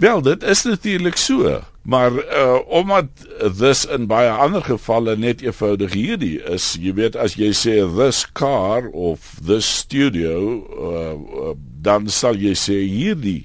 Wel, 0.00 0.22
dit 0.22 0.42
is 0.42 0.62
natuurlik 0.62 1.16
so, 1.16 1.60
maar 1.84 2.12
uh 2.12 2.60
omdat 2.66 3.06
this 3.58 3.84
in 3.84 4.06
baie 4.08 4.30
ander 4.30 4.64
gevalle 4.64 5.16
net 5.20 5.42
eenvoudig 5.44 5.92
hierdie 5.92 6.38
is, 6.48 6.74
jy 6.80 6.94
weet 6.96 7.16
as 7.16 7.36
jy 7.36 7.50
sê 7.52 7.74
this 7.96 8.24
car 8.32 8.88
of 8.88 9.34
this 9.44 9.68
studio, 9.84 10.38
uh, 10.64 11.12
uh 11.44 11.52
dan 11.84 12.08
sal 12.08 12.40
jy 12.40 12.54
sê 12.56 12.78
hierdie 12.88 13.44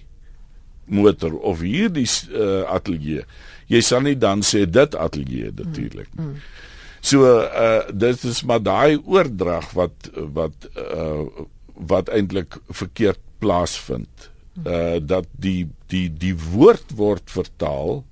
motor 0.88 1.36
of 1.36 1.60
hierdie 1.60 2.08
uh, 2.32 2.64
ateljee. 2.72 3.28
Jy 3.70 3.82
sal 3.86 4.08
nie 4.08 4.16
dan 4.18 4.42
sê 4.42 4.64
dit 4.66 4.96
ateljee 4.96 5.52
natuurlik 5.54 6.08
nie. 6.16 6.24
Mm, 6.24 6.34
mm. 6.34 6.58
So 7.02 7.28
uh 7.44 7.88
dit 7.92 8.24
is 8.24 8.44
maar 8.44 8.64
daai 8.64 9.00
oordrag 9.04 9.72
wat 9.76 10.12
wat 10.16 10.68
uh 10.76 11.28
wat 11.92 12.10
eintlik 12.12 12.60
verkeerd 12.72 13.20
plaasvind 13.40 14.32
uh 14.68 15.00
dat 15.00 15.28
die 15.32 15.70
die 15.92 16.08
die 16.12 16.36
woord 16.36 16.96
word 16.96 17.32
vertaal 17.32 18.04